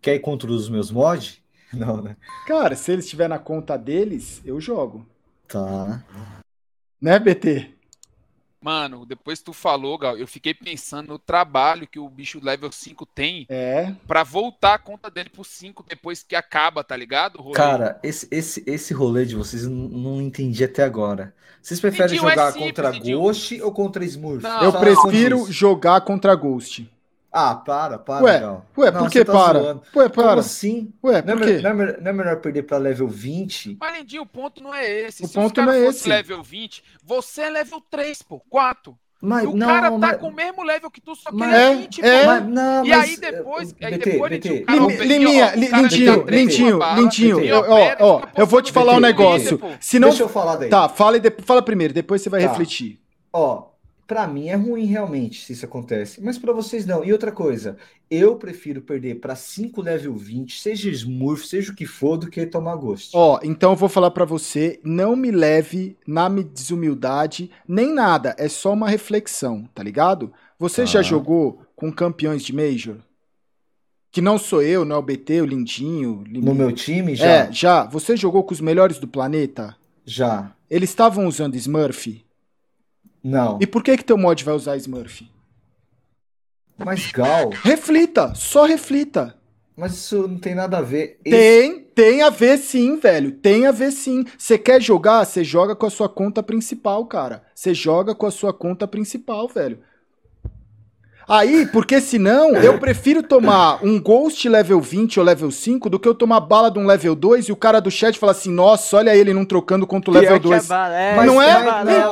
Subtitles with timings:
[0.00, 1.40] Quer ir contra os meus mods?
[1.72, 2.16] Não, né?
[2.46, 5.06] Cara, se ele estiver na conta deles, eu jogo.
[5.48, 6.02] Tá.
[7.00, 7.70] Né, BT?
[8.60, 12.70] Mano, depois que tu falou, Gal, eu fiquei pensando no trabalho que o bicho level
[12.70, 13.92] 5 tem É.
[14.06, 17.42] pra voltar a conta dele pro 5 depois que acaba, tá ligado?
[17.52, 21.34] Cara, esse, esse, esse rolê de vocês eu não, não entendi até agora.
[21.60, 23.18] Vocês preferem é jogar simples, contra Lindinho.
[23.18, 24.42] Ghost ou contra Smurf?
[24.44, 25.52] Não, Eu prefiro isso.
[25.52, 26.88] jogar contra Ghost.
[27.32, 28.66] Ah, para, para, Ué, Gal.
[28.76, 29.58] Ué, Não, por que tá para?
[29.60, 29.82] zoando.
[29.96, 30.40] Ué, Como para.
[30.40, 30.92] assim?
[31.02, 31.62] Ué, Não é, por me- quê?
[31.62, 33.78] não é me- não é melhor perder pra level 20?
[33.80, 35.24] Mas, Lindinho, o ponto não é esse.
[35.24, 36.06] O Se ponto não é esse.
[36.08, 38.94] level 20, você é level 3, pô, 4.
[39.24, 41.36] Mas E o não, cara tá mas, com o mesmo level que tu, só que
[41.36, 42.20] Mas- ele é É, 20, é.
[42.20, 42.26] pô.
[42.26, 45.54] mas- não, E mas, aí depois, eh, aí BT, depois BT, cara Lim- Liminha, ó,
[45.56, 49.58] Lindinho, Lindinho, Lindinho, ó, ó, eu vou te falar um negócio.
[49.80, 50.08] Se não.
[50.08, 50.68] Deixa eu falar daí.
[50.68, 52.48] Tá, fala, e de- fala primeiro, depois você vai Tá.
[52.48, 53.00] refletir.
[53.32, 53.68] Ó,
[54.06, 57.04] pra mim é ruim realmente se isso acontece, mas pra vocês não.
[57.04, 57.76] E outra coisa,
[58.10, 62.44] eu prefiro perder pra 5 level 20, seja Smurf, seja o que for, do que
[62.46, 63.10] tomar Ghost.
[63.14, 68.34] Ó, então eu vou falar pra você, não me leve na me- desumildade, nem nada,
[68.38, 70.32] é só uma reflexão, tá ligado?
[70.58, 71.02] Você já Tá.
[71.04, 72.96] jogou com campeões de Major?
[74.10, 76.22] Que não sou eu, não é o BT, o Lindinho.
[76.28, 77.26] No meu time, já?
[77.26, 77.84] É, já.
[77.84, 79.74] Você jogou com os melhores do planeta?
[80.04, 80.52] Já.
[80.68, 82.22] Eles estavam usando Smurf?
[83.22, 83.58] Não.
[83.60, 85.22] E por que que teu mod vai usar Smurf?
[86.78, 89.36] Mas Gal, Reflita, só reflita.
[89.76, 91.18] mas isso não tem nada a ver.
[91.24, 93.30] Esse- Tem, tem a ver sim, velho.
[93.32, 94.24] Tem a ver sim.
[94.36, 95.24] Você quer jogar?
[95.24, 97.42] Você joga com a sua conta principal, cara.
[97.54, 99.78] Você joga com a sua conta principal, velho.
[101.28, 106.08] Aí, porque senão, eu prefiro tomar um Ghost level 20 ou level 5 do que
[106.08, 108.96] eu tomar bala de um level 2 e o cara do chat falar assim, nossa,
[108.96, 110.64] olha ele não trocando contra o level Pior que 2.
[110.64, 112.06] é bala- é, Mas não é?
[112.06, 112.11] então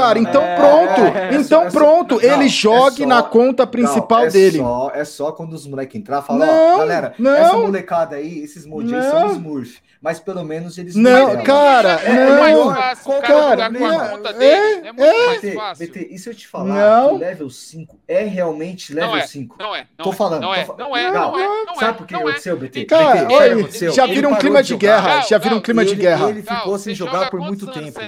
[0.00, 0.20] cara.
[0.20, 0.56] não, então não.
[0.56, 1.16] pronto.
[1.16, 2.14] É, é então é pronto.
[2.14, 4.58] não, ele é jogue só- na conta principal Não, é dele.
[4.58, 7.34] Só, é só quando os moleques entrar falar, Não, ó, galera, não.
[7.34, 9.10] essa molecada aí, esses modinhos Não.
[9.10, 9.78] são Smurf.
[10.00, 11.42] Mas pelo menos eles Não, revelam.
[11.44, 12.72] cara, é não.
[12.72, 14.86] fácil o cara Cara, não, é, dele.
[14.86, 15.26] É, muito é.
[15.26, 15.86] mais BT, fácil.
[15.88, 17.08] BT, e se eu te falar Não.
[17.08, 19.56] que o level 5 é realmente level Não é, 5?
[19.58, 19.86] não é.
[19.98, 21.78] Não Tô é, falando, Não tô é, não é, não é, não é.
[21.80, 22.24] Sabe por que não é.
[22.26, 22.84] aconteceu, BT?
[22.84, 23.26] Cara,
[23.92, 25.22] já vira um clima de guerra.
[25.22, 26.28] Já vira um clima de ele- guerra.
[26.28, 27.98] ele ficou sem jogar joga por muito tempo.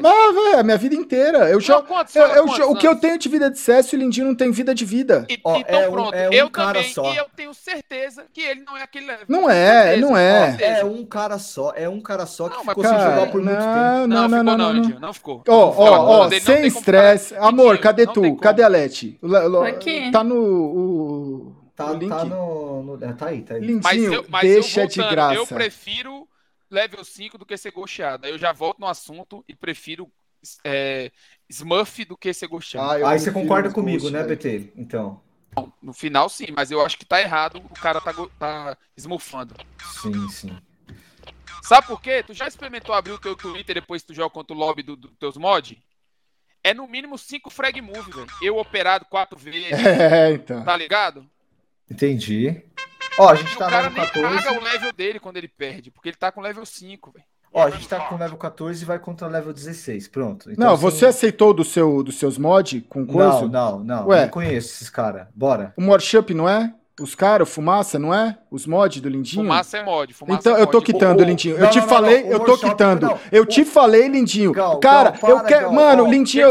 [0.00, 1.50] Mas, velho, a minha vida inteira.
[1.50, 1.86] Eu jogo.
[1.88, 4.34] quantos- Eu, eu, quantos o que eu tenho de vida de CS, o Lindinho não
[4.34, 5.26] tem vida de vida.
[5.28, 7.12] E- Ó, então é um- pronto, é um eu cara também, só.
[7.12, 9.24] e eu tenho certeza que ele não é aquele level.
[9.28, 10.56] Não é, Certeza, não é.
[10.80, 13.42] É um cara só, é um cara só que Não, ficou sem Cara, jogar por
[13.42, 13.66] muito tempo.
[13.66, 14.72] não, Não, não, não, ficou não, não, não.
[14.74, 15.42] Lindinho, não ficou.
[15.48, 17.34] Ó, Não ó, ó, não sem estresse.
[17.36, 18.36] Amor, cadê não tu?
[18.36, 19.18] Cadê a Leti?
[19.66, 20.10] Aqui.
[20.10, 21.54] Tá no.
[21.74, 23.60] Tá, tá no, no- é, Tá aí, tá aí.
[23.82, 25.34] Mas Lindinho, eu, mas deixa eu de graça.
[25.34, 26.28] eu prefiro
[26.70, 28.26] level 5 do que ser ghosteado.
[28.26, 30.06] Aí eu já volto no assunto e prefiro
[30.64, 31.10] é,
[31.48, 33.04] Smurf do que ser ghosteado.
[33.04, 34.22] Ah, Aí você concorda comigo, Ghost, né.
[34.24, 34.72] BT?
[34.76, 35.20] Então.
[35.82, 37.56] No final, sim, mas eu acho que tá errado.
[37.58, 39.54] O cara tá, tá smurfando.
[40.00, 40.56] Sim, sim.
[41.62, 42.22] Sabe por quê?
[42.22, 44.96] Tu já experimentou abrir o teu Twitter depois que tu joga contra o lobby dos
[44.96, 45.76] do, teus mods?
[46.62, 48.26] É no mínimo 5 frag move, velho.
[48.42, 50.62] Eu operado quatro vezes, É, então.
[50.64, 51.28] tá ligado?
[51.90, 52.62] Entendi.
[53.18, 54.36] Ó, a gente E o tá cara no nem 14.
[54.44, 57.24] paga o level dele quando ele perde, porque ele tá com level 5, velho.
[57.52, 60.08] Ó, a gente tá com level 14 e vai contra level 16.
[60.08, 60.50] Pronto.
[60.52, 63.42] Então, Não, assim, você aceitou do seu, dos seus mods com coisa?
[63.42, 64.06] Não, não, não.
[64.08, 64.22] Ué.
[64.22, 65.26] Não conheço esses caras.
[65.34, 65.72] Bora.
[65.76, 66.72] O Morshup não é?
[67.00, 68.36] Os caras, Fumaça, não é?
[68.50, 69.42] Os mods do Lindinho?
[69.44, 70.86] Fumaça é mod, fumaça Então, é eu tô mod.
[70.92, 71.56] quitando, O- Lindinho.
[71.56, 73.02] não, eu te não, não, falei, não, eu tô quitando.
[73.02, 74.52] não, eu o- te falei, Lindinho.
[74.52, 75.72] Gal, Cara, Gal, eu quero.
[75.72, 76.48] Mano, Gal, Lindinho.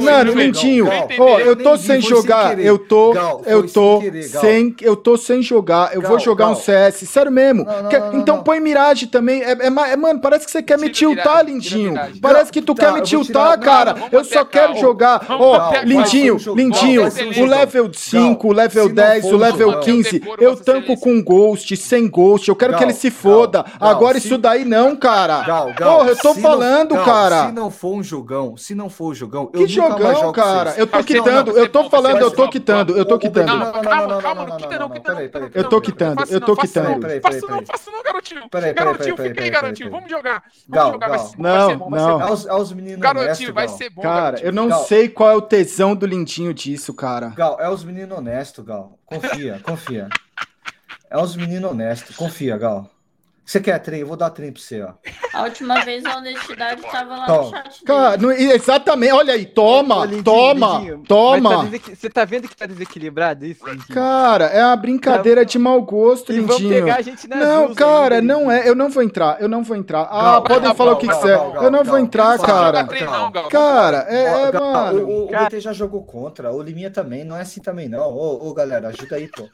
[0.00, 0.84] Mano, Lindinho.
[0.86, 1.08] Gal?
[1.18, 2.58] Ó, eu tô sem jogar.
[2.58, 3.12] Eu tô.
[3.44, 4.40] Eu tô sem querer, Gal.
[4.40, 4.76] sem.
[4.80, 5.94] Eu tô sem jogar.
[5.94, 6.54] Eu Gal, vou jogar um.
[6.54, 7.06] CS.
[7.06, 7.64] Sério mesmo.
[7.64, 8.42] Não, não, Quer- não, não, então não.
[8.44, 9.42] põe Mirage também.
[9.42, 11.94] É, é é, mano, parece que você quer me tiltar, Lindinho.
[12.20, 13.94] Parece Não, que tu quer me tiltar, cara.
[13.94, 15.26] Não, Eu só quero jogar.
[15.28, 15.72] Ó.
[15.84, 17.02] Lindinho, Lindinho,
[17.42, 20.98] o level 5, o level se não 10, for o level 15, decoro, eu tanco
[20.98, 22.48] com Ghost, sem Ghost.
[22.48, 23.62] Eu quero Gal, que ele se Gal, foda.
[23.78, 25.42] Gal, Agora se- isso daí não, cara.
[25.42, 27.46] Gal, Gal, Porra, eu tô se não- falando, Gal, cara.
[27.46, 30.70] Se não for um jogão, se não for um jogão, Que eu jogão, cara.
[30.70, 30.78] vocês.
[30.78, 33.46] Eu tô quitando, não, eu tô falando, eu tô quitando, eu tô quitando.
[33.46, 35.40] Não, Não, não, calma, não, não, calma, não, não não, quita não, não, não, quita
[35.40, 35.50] não.
[35.54, 36.88] Eu tô quitando, eu não, tô quitando.
[36.90, 37.30] não, peraí, não,
[37.66, 38.40] faça não, garotinho.
[38.74, 39.90] Garotinho, fica aí, garotinho.
[39.90, 40.42] Vamos jogar.
[40.68, 41.26] Gal, Vamos jogar, vai Gal.
[41.28, 42.52] ser bom, vai ser bom, vai ser Não, bom.
[42.52, 43.76] Aos, meninos Garotinho, honestos, vai Gal.
[43.76, 44.84] ser bom, Cara, eu não Gal.
[44.84, 47.28] sei qual é o tesão do Lindinho disso, cara.
[47.36, 48.98] Gal, é os meninos honestos, Gal.
[49.20, 50.08] Confia, confia.
[51.10, 52.16] É os meninos honestos.
[52.16, 52.91] Confia, Gal.
[53.44, 54.00] Você quer trem?
[54.00, 54.92] Eu vou dar trem pra você, ó.
[55.34, 57.42] A última vez a honestidade tava lá Toma.
[57.42, 61.50] no chat Cara, não- exatamente, olha aí, toma, toma, Lindinho, mas toma.
[61.70, 63.88] tá Você tá vendo que tá desequilibrado isso, Lindinho?
[63.88, 66.84] Cara, é uma brincadeira de mau gosto, e vão lindinho.
[66.84, 68.66] pegar a gente nas Não, cara, não é.
[68.68, 70.02] Eu não vou entrar, eu não vou entrar.
[70.10, 71.36] Ah, Gal, podem Gal, falar Gal, o que Gal, quiser.
[71.36, 72.84] Gal, Eu não Gal, vou entrar, Não cara.
[73.50, 75.00] Cara, é, é, mano.
[75.00, 77.88] o, o, o Cara- BT já jogou contra, o Liminha também, não é assim também,
[77.88, 78.08] não.
[78.08, 79.48] Ô, ô, galera, ajuda aí, pô.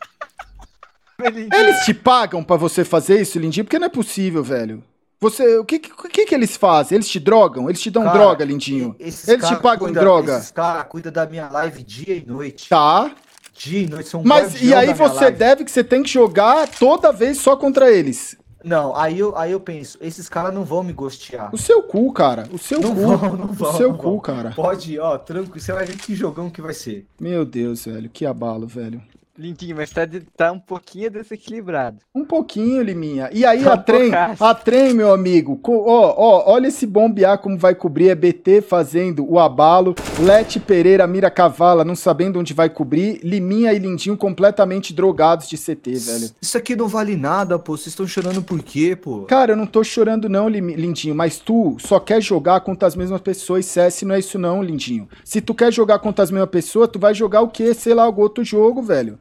[1.20, 3.64] Eles te pagam pra você fazer isso, Lindinho?
[3.64, 4.82] Porque não é possível, velho.
[5.20, 6.94] Você, o que, que, que eles fazem?
[6.96, 7.68] Eles te drogam?
[7.68, 8.94] Eles te dão Cara, droga, Lindinho?
[9.00, 10.36] Eles te pagam em cuida- droga?
[10.38, 12.68] Esses caras cuidam da minha live dia e noite.
[12.68, 13.10] Tá.
[13.52, 15.36] Dia e noite, são Mas e aí você live.
[15.36, 18.36] deve que você tem que jogar toda vez só contra eles.
[18.62, 21.52] Não, aí eu, aí eu penso, esses caras não vão me gostear.
[21.52, 22.48] O seu cu, cara.
[22.52, 23.00] O seu Não cu.
[23.16, 23.70] vão, não vão.
[23.72, 24.20] o seu não cu, vão.
[24.20, 24.52] cara.
[24.54, 27.06] Pode ir, ó, tranquilo, você vai ver que jogão que vai ser.
[27.20, 28.08] Meu Deus, velho.
[28.08, 29.02] Que abalo, velho.
[29.38, 31.98] Lindinho, mas tá, de- tá um pouquinho desequilibrado.
[32.12, 33.30] Um pouquinho, Liminha.
[33.32, 35.60] E aí Tá a trem, a trem, meu amigo.
[35.64, 38.08] Ó, ó, olha esse bombear como vai cobrir.
[38.08, 39.94] É BT fazendo o abalo.
[40.18, 43.20] Lete Pereira mira cavala, não sabendo onde vai cobrir.
[43.22, 46.30] Liminha e Lindinho completamente drogados de CT, velho.
[46.42, 47.76] Isso aqui não vale nada, pô.
[47.76, 49.22] Vocês estão chorando por quê, pô?
[49.22, 53.20] Cara, eu não tô chorando não, Lindinho, mas tu só quer jogar contra as mesmas
[53.20, 53.66] pessoas.
[53.66, 55.08] CS não é isso não, Lindinho.
[55.24, 57.72] Se tu quer jogar contra as mesmas pessoas, tu vai jogar o quê?
[57.72, 59.16] Sei lá, algum outro jogo, velho.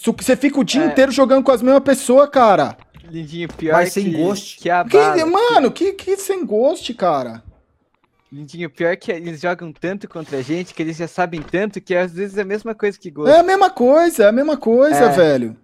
[0.00, 0.86] Você fica o dia É.
[0.86, 2.76] inteiro jogando com as mesmas pessoas, cara.
[3.10, 4.58] Lindinho, pior Mas sem que, ghost.
[4.58, 7.42] que a Que, mano, que, que sem gosto, cara.
[8.30, 11.94] Lindinho, pior que eles jogam tanto contra a gente que eles já sabem tanto que
[11.94, 13.30] às vezes é a mesma coisa que ghost.
[13.32, 15.08] É a mesma coisa, é a mesma coisa, É.
[15.08, 15.56] velho.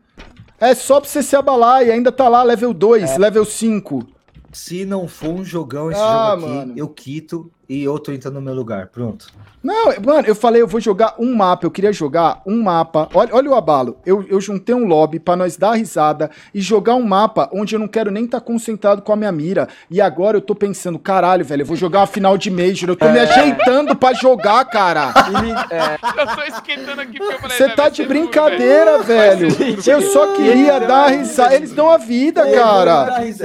[0.59, 4.07] É só pra você se abalar e ainda tá lá, level 2, level 5.
[4.51, 6.73] Se não for um jogão esse Ah, jogo aqui, mano.
[6.77, 8.89] eu quito e eu tô entrando no meu lugar.
[8.89, 9.27] Pronto.
[9.63, 13.09] Não, mano, eu falei, eu vou jogar um mapa, eu queria jogar um mapa.
[13.15, 13.97] Olha, olha o abalo.
[14.05, 17.79] Eu, eu juntei um lobby pra nós dar risada e jogar um mapa onde eu
[17.79, 19.67] não quero nem estar concentrado com a minha mira.
[19.91, 22.91] E agora eu tô pensando, caralho, velho, eu vou jogar uma final de Major.
[22.91, 25.13] Eu tô me ajeitando pra jogar, cara.
[25.35, 27.57] E é, Eu tô esquentando aqui porque eu falei.
[27.57, 29.49] Você "Vai tá de duro, brincadeira, velho.
[29.87, 31.55] Eu só queria dar risada.
[31.55, 33.23] Eles dão a vida, cara.
[33.25, 33.39] Eles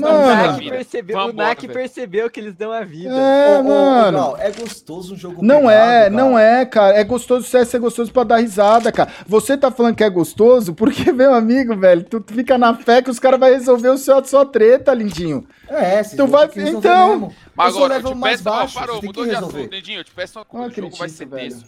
[0.00, 0.58] dão a Mano.
[0.58, 0.76] Vida.
[0.76, 1.72] percebeu, o velho.
[1.72, 3.10] percebeu que eles dão a vida.
[3.14, 4.36] É, mano.
[4.38, 6.96] é gostoso um jogo Não pegado, é, não é, cara.
[6.98, 9.10] É gostoso, o CS é gostoso pra dar risada, cara.
[9.26, 13.10] Você tá falando que é gostoso porque, meu amigo, velho, tu fica na fé que
[13.10, 15.46] os caras vão resolver o seu, a sua treta, lindinho.
[15.68, 17.08] É, vocês Tu vai- então.
[17.10, 17.34] mesmo.
[17.54, 18.48] Mas agora, eu te mais peço.
[18.48, 20.00] ó, baixo, parou, vocês têm mudou de assunto, Dedinho.
[20.00, 20.72] Eu te peço uma Não coisa.
[20.72, 21.50] O jogo vai ser velho.
[21.54, 21.64] tenso.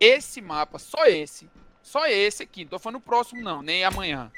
[0.00, 1.48] Esse mapa, só esse.
[1.82, 2.62] Só esse aqui.
[2.64, 4.30] Não tô falando o próximo, não, nem amanhã.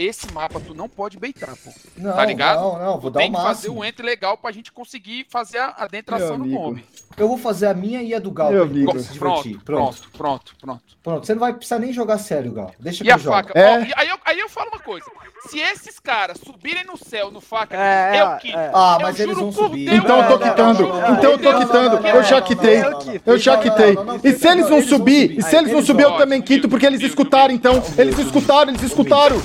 [0.00, 1.72] Esse mapa tu não pode beitar, pô.
[1.96, 2.60] Não, Tá ligado?
[2.60, 5.26] Não, não, vou Tu dar tem o que fazer o enter legal pra gente conseguir
[5.28, 6.84] fazer a adentração no bombe.
[7.16, 8.92] Eu vou fazer a minha e a do Gal Meu amigo.
[8.92, 10.82] Pronto, Pronto, pronto, pronto, pronto.
[11.02, 11.26] pronto.
[11.26, 12.72] Você não vai precisar nem jogar sério, Gal.
[12.78, 13.34] Deixa que E a eu jogo.
[13.36, 13.58] faca?
[13.58, 13.76] É.
[13.76, 15.04] Ó, e aí, eu, aí eu falo uma coisa.
[15.48, 18.58] Se esses caras subirem no céu no faca, É, eu é, quito.
[18.58, 18.70] é.
[18.74, 19.84] Ah, Eu mas eles juro vão por subir.
[19.88, 20.82] Deus, Então eu tô quitando.
[20.88, 21.92] não, não, Então eu tô quitando.
[21.94, 22.82] não, não, Eu já quitei.
[23.24, 23.96] Eu já quitei.
[24.24, 26.68] E se eles não, eles subir, e se eles não Eles subir, eu também quito,
[26.68, 27.82] porque eles escutaram, então.
[27.96, 29.40] Eles escutaram, eles escutaram.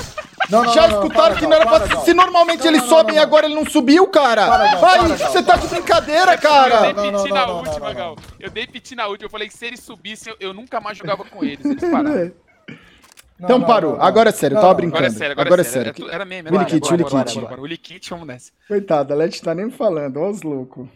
[0.50, 2.00] Não, não, Já não, não, escutaram que não era pra.
[2.02, 4.76] Se normalmente eles sobem e agora ele não subiu, cara.
[4.86, 6.82] Aí, você tá de brincadeira, Eu cara.
[6.82, 7.94] dei Não, não, piti na última.
[7.94, 8.16] Gal.
[8.40, 9.28] Eu dei piti na última.
[9.28, 11.64] Eu falei que se eles subissem, eu, eu nunca mais jogava com eles.
[11.64, 12.32] Eles pararam.
[13.44, 13.92] Não, Então não, parou.
[13.92, 14.06] não, não.
[14.06, 14.98] Agora é sério, eu tava brincando.
[14.98, 15.92] Agora é sério, agora, Agora é sério.
[15.92, 16.06] é sério.
[16.08, 16.50] Era, era meme.
[16.50, 17.04] Willy era Kit, meme.
[17.04, 17.36] Willy Kit.
[17.36, 17.62] bora, bora.
[17.62, 18.52] Willy Kit, vamos nessa.
[18.68, 20.88] Coitada, a Leti tá nem falando, ó os loucos.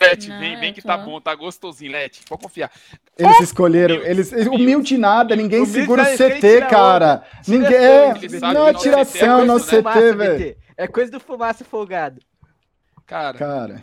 [0.00, 2.22] Lete, Não, vem, vem que tá bom, tá gostosinho, Lete.
[2.28, 2.70] Pode confiar.
[3.16, 4.32] Eles escolheram, humilde, eles.
[4.32, 4.48] humilde.
[4.50, 7.22] Humilde nada, ninguém segura o ele CT, cara.
[7.46, 7.74] Ninguém.
[7.74, 10.56] É, não, que é não tiração, CT, velho.
[10.76, 12.20] É coisa do fumaça folgado.
[13.06, 13.80] Cara, Cara,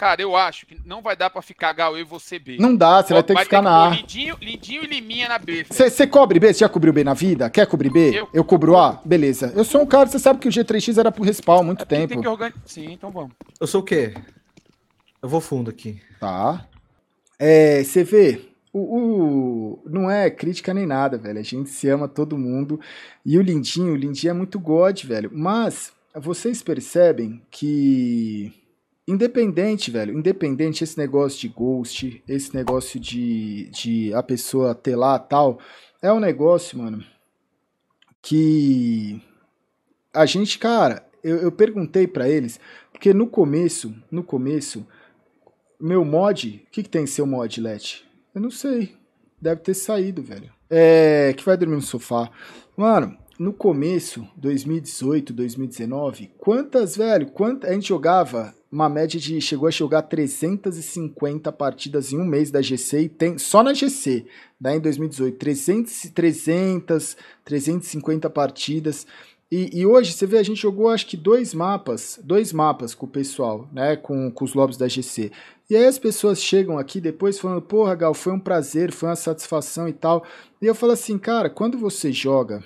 [0.00, 2.56] cara, eu acho que não vai dar pra ficar Gal eu e você B.
[2.58, 3.96] não dá, você vai ter que ficar na pôr A.
[3.96, 5.66] Lindinho, Lindinho e Liminha na B.
[5.68, 6.52] Você cobre B?
[6.54, 7.50] Você já cobriu B na vida?
[7.50, 8.18] Quer cobrir B?
[8.18, 9.00] Eu- Eu cubro A?
[9.04, 9.52] Beleza.
[9.54, 12.08] Eu sou um cara, você sabe que o G3X era pro respawn há muito Tem
[12.08, 12.22] tempo.
[12.22, 12.62] que organizar.
[12.64, 13.32] Sim, então vamos.
[13.60, 14.14] Eu sou o quê?
[15.22, 16.00] Eu vou fundo aqui.
[16.18, 16.66] Tá.
[17.38, 18.40] É, você vê,
[18.72, 21.38] o, o- não é crítica nem nada, velho.
[21.38, 22.80] A gente se ama todo mundo.
[23.24, 25.30] E o Lindinho, o Lindinho é muito God, velho.
[25.32, 28.52] Mas vocês percebem que.
[29.10, 35.18] Independente, velho, independente esse negócio de ghost, esse negócio de, de a pessoa ter lá
[35.18, 35.58] tal,
[36.00, 37.04] é um negócio, mano,
[38.22, 39.20] que
[40.14, 42.60] a gente, cara, eu, eu perguntei pra eles,
[42.92, 44.86] porque no começo, no começo,
[45.80, 48.04] meu mod, o que, que tem seu mod, Let?
[48.32, 48.94] Eu não sei.
[49.42, 50.52] Deve ter saído, velho.
[50.70, 52.30] É, que vai dormir no sofá.
[52.76, 57.64] Mano, no começo, 2018, 2019, quantas, velho, quant...
[57.64, 62.62] a gente jogava uma média de, chegou a jogar 350 partidas em um mês da
[62.62, 64.26] GC e tem, só na GC,
[64.60, 69.06] daí em 2018, 300, 300, 350 partidas.
[69.50, 73.06] E, e hoje, você vê, a gente jogou acho que dois mapas, dois mapas com
[73.06, 73.96] o pessoal, né?
[73.96, 75.32] Com, com os lobbies da GC.
[75.68, 79.16] E aí as pessoas chegam aqui depois falando, porra, Gal, foi um prazer, foi uma
[79.16, 80.24] satisfação e tal.
[80.62, 82.62] E eu falo assim, cara, quando você joga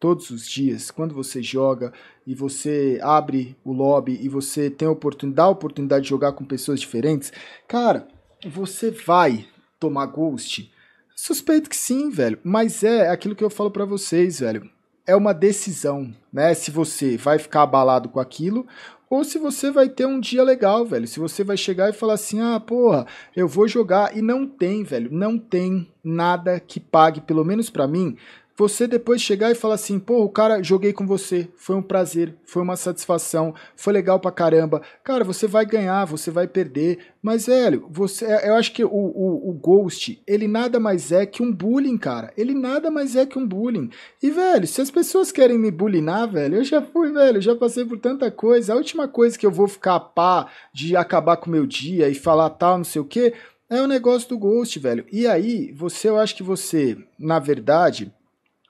[0.00, 1.92] todos os dias, quando você joga
[2.26, 6.44] e você abre o lobby e você tem a oportunidade, a oportunidade de jogar com
[6.44, 7.30] pessoas diferentes,
[7.68, 8.08] cara,
[8.48, 9.46] você vai
[9.78, 10.72] tomar ghost?
[11.14, 14.68] Suspeito que sim, velho, mas é aquilo que eu falo para vocês, velho.
[15.06, 16.54] É uma decisão, né?
[16.54, 18.66] Se você vai ficar abalado com aquilo
[19.10, 21.06] ou se você vai ter um dia legal, velho.
[21.06, 24.84] Se você vai chegar e falar assim: "Ah, porra, eu vou jogar" e não tem,
[24.84, 28.16] velho, não tem nada que pague, pelo menos para mim,
[28.60, 32.34] você depois chegar e falar assim, pô, o cara, joguei com você, foi um prazer,
[32.44, 34.82] foi uma satisfação, foi legal pra caramba.
[35.02, 38.90] Cara, você vai ganhar, você vai perder, mas, velho, você, é, eu acho que o,
[38.90, 42.34] o, o Ghost, ele nada mais é que um bullying, cara.
[42.36, 43.88] Ele nada mais é que um bullying.
[44.22, 47.86] E, velho, se as pessoas querem me bullying, velho, eu já fui, velho, já passei
[47.86, 48.74] por tanta coisa.
[48.74, 52.14] A última coisa que eu vou ficar pá de acabar com o meu dia e
[52.14, 53.32] falar tal, não sei o quê,
[53.70, 55.06] é o negócio do Ghost, velho.
[55.10, 58.12] E aí, você, eu acho que você, na verdade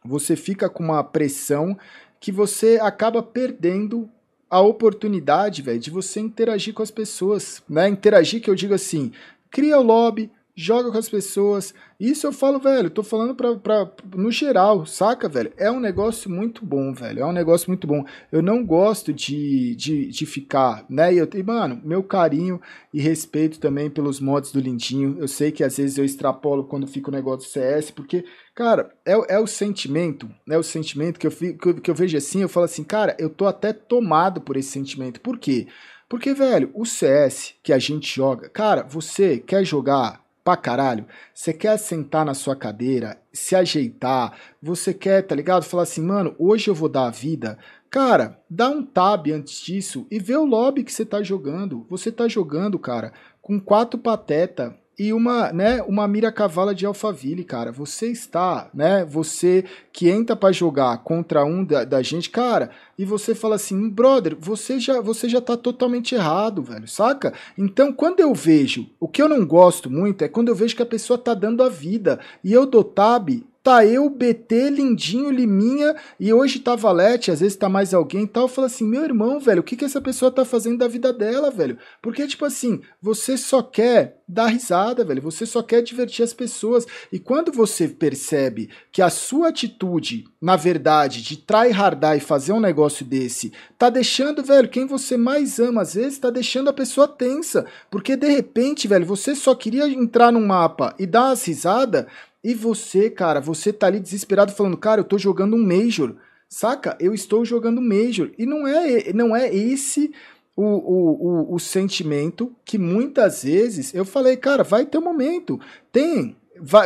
[0.04, 1.76] você fica com uma pressão
[2.18, 4.08] que você acaba perdendo
[4.48, 7.88] a oportunidade, velho, de você interagir com as pessoas, né?
[7.88, 9.12] Interagir que eu digo assim,
[9.50, 11.74] cria o lobby, joga com as pessoas.
[11.98, 15.52] Isso eu falo, velho, tô falando pra, pra, no geral, saca, velho?
[15.56, 17.20] É um negócio muito bom, velho.
[17.20, 18.04] É um negócio muito bom.
[18.30, 21.12] Eu não gosto de, de, de ficar, né?
[21.12, 22.60] E, eu, e, mano, meu carinho
[22.92, 25.16] e respeito também pelos mods do Lindinho.
[25.18, 28.90] Eu sei que às vezes eu extrapolo quando fica o negócio do CS, porque, cara,
[29.04, 32.48] é, é o sentimento, é o sentimento que eu, fico, que eu vejo assim, eu
[32.48, 35.20] falo assim, cara, eu tô até tomado por esse sentimento.
[35.20, 35.66] Por quê?
[36.10, 41.52] Porque, velho, o CS que a gente joga, cara, você quer jogar pra caralho, você
[41.52, 45.62] quer sentar na sua cadeira, se ajeitar, você quer, tá ligado?
[45.62, 47.56] Falar assim, mano, hoje eu vou dar a vida.
[47.88, 51.86] Cara, dá um tab antes disso e vê o lobby que você tá jogando.
[51.88, 57.42] Você tá jogando, cara, com quatro pateta e uma, né, uma mira cavala de Alphaville,
[57.42, 57.72] cara.
[57.72, 63.04] Você está, né, você que entra para jogar contra um da, da, gente, cara, e
[63.06, 67.32] você fala assim, brother, você já, você já tá totalmente errado, velho, saca?
[67.56, 70.82] Então, quando eu vejo, o que eu não gosto muito é quando eu vejo que
[70.82, 73.30] a pessoa tá dando a vida e eu dou tab
[73.62, 78.26] tá eu, BT, Lindinho, Liminha, e hoje tá Valete, às vezes tá mais alguém e
[78.26, 81.12] tal, fala assim, meu irmão, velho, o que que essa pessoa tá fazendo da vida
[81.12, 81.76] dela, velho?
[82.00, 86.86] Porque, tipo assim, você só quer dar risada, velho, você só quer divertir as pessoas,
[87.12, 92.60] e quando você percebe que a sua atitude, na verdade, de tryhardar e fazer um
[92.60, 97.06] negócio desse, tá deixando, velho, quem você mais ama, às vezes, tá deixando a pessoa
[97.06, 102.06] tensa, porque de repente, velho, você só queria entrar num mapa e dar umas risadas,
[102.42, 106.14] e você, cara, você tá ali desesperado falando, cara, eu tô jogando um Major.
[106.48, 106.96] Saca?
[106.98, 108.30] Eu estou jogando Major.
[108.38, 110.12] E não é, não é esse
[110.56, 115.60] o, o, o, o sentimento que muitas vezes eu falei, cara, vai ter um momento.
[115.92, 116.36] Tem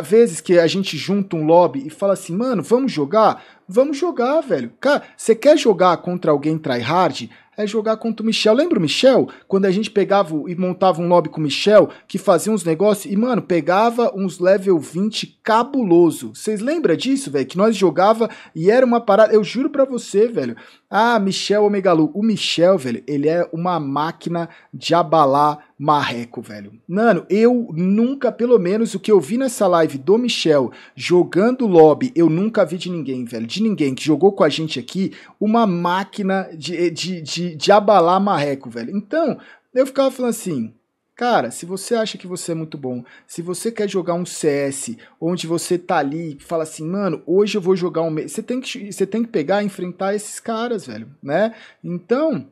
[0.03, 3.43] vezes que a gente junta um lobby e fala assim, mano, vamos jogar?
[3.67, 4.73] Vamos jogar, velho.
[4.81, 7.31] Cara, você quer jogar contra alguém tryhard?
[7.57, 8.55] É jogar contra o Michel.
[8.55, 9.29] Lembra o Michel?
[9.47, 13.13] Quando a gente pegava e montava um lobby com o Michel, que fazia uns negócios
[13.13, 16.35] e, mano, pegava uns level 20 cabuloso.
[16.35, 17.47] Vocês lembram disso, velho?
[17.47, 19.33] Que nós jogava e era uma parada.
[19.33, 20.57] Eu juro pra você, velho.
[20.89, 22.11] Ah, Michel Omegalu.
[22.15, 26.73] O Michel, velho, ele é uma máquina de abalar marreco, velho.
[26.87, 32.13] Mano, eu nunca, pelo menos o que eu vi nessa live do Michel jogando lobby,
[32.15, 33.47] eu nunca vi de ninguém, velho.
[33.47, 38.21] De ninguém que jogou com a gente aqui, uma máquina de, de, de, de abalar
[38.21, 38.97] marreco, velho.
[38.97, 39.39] Então,
[39.75, 40.73] eu ficava falando assim,
[41.17, 44.97] Cara, se você acha que você é muito bom, se você quer jogar um CS,
[45.21, 48.15] onde você tá ali e fala assim, mano, hoje eu vou jogar um.
[48.17, 51.55] Você tem que, você tem que pegar e enfrentar esses caras, velho, né?
[51.85, 52.49] Então,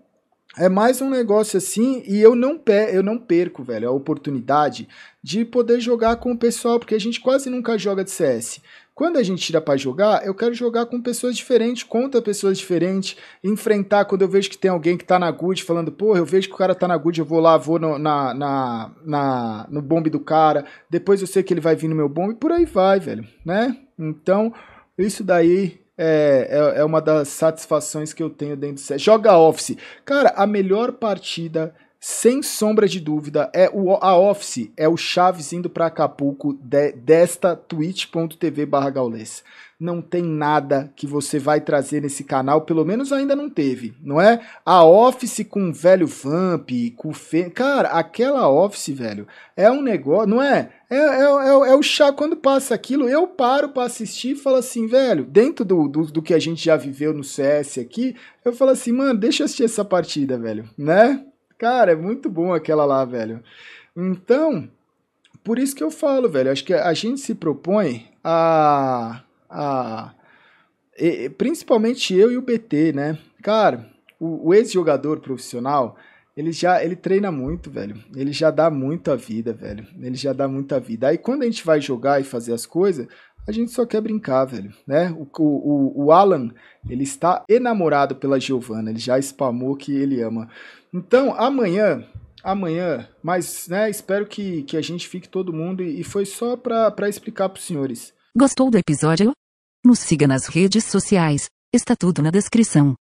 [0.56, 4.88] é mais um negócio assim, e eu não, pe eu não perco, velho, a oportunidade
[5.20, 8.60] de poder jogar com o pessoal, porque a gente quase nunca joga de CS.
[8.94, 13.16] Quando a gente tira para jogar, eu quero jogar com pessoas diferentes, contra pessoas diferentes,
[13.42, 16.48] enfrentar quando eu vejo que tem alguém que tá na good falando, porra, eu vejo
[16.48, 19.80] que o cara tá na good, eu vou lá, vou no, na, na, na, no
[19.80, 22.66] bombe do cara, depois eu sei que ele vai vir no meu bombe, por aí
[22.66, 23.76] vai, velho, né?
[23.98, 24.52] Então,
[24.98, 29.00] isso daí é, é, é uma das satisfações que eu tenho dentro do CS.
[29.00, 29.76] Joga Office.
[30.04, 35.52] Cara, a melhor partida sem sombra de dúvida, é o, a Office é o Chaves
[35.52, 38.90] indo para Acapulco de, desta twitch.tv barra
[39.78, 44.20] não tem nada que você vai trazer nesse canal, pelo menos ainda não teve, não
[44.20, 44.40] é?
[44.64, 47.48] A Office com o velho Vamp, com o Fê...
[47.50, 50.70] Cara, aquela Office, velho, é um negócio, não é?
[50.90, 54.56] É, é, é, é o chá, quando passa aquilo, eu paro para assistir e falo
[54.56, 58.52] assim, velho, dentro do, do, do, que a gente já viveu no CS aqui, eu
[58.52, 61.24] falo assim, mano, deixa eu assistir essa partida, velho, né?
[61.62, 63.40] Cara, é muito bom aquela lá, velho.
[63.96, 64.68] Então,
[65.44, 70.12] por isso que eu falo, velho, acho que a gente se propõe a a
[70.98, 73.16] e, principalmente eu e o BT, né?
[73.44, 73.88] Cara,
[74.18, 75.96] o, o ex-jogador profissional,
[76.36, 77.94] ele já ele treina muito, velho.
[78.12, 79.86] Ele já dá muita vida, velho.
[80.00, 81.06] Ele já dá muita vida.
[81.06, 83.06] Aí quando a gente vai jogar e fazer as coisas,
[83.46, 85.14] a gente só quer brincar, velho, né?
[85.16, 86.50] O, o, o Alan,
[86.90, 90.48] ele está enamorado pela Giovanna, ele já spamou que ele ama.
[90.92, 92.06] Então, amanhã,
[92.44, 96.56] amanhã, mas, né, espero que, que a gente fique todo mundo e, e foi só
[96.56, 98.12] para explicar para os senhores.
[98.36, 99.32] Gostou do episódio?
[99.84, 102.94] Nos siga nas redes sociais, está tudo na descrição.